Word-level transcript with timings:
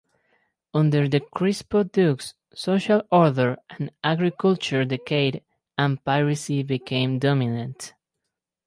Under 0.73 1.07
the 1.07 1.19
Crispo 1.19 1.83
dukes, 1.91 2.33
social 2.55 3.03
order 3.11 3.57
and 3.69 3.91
agriculture 4.03 4.83
decayed, 4.83 5.43
and 5.77 6.03
piracy 6.03 6.63
became 6.63 7.19
dominant. 7.19 7.93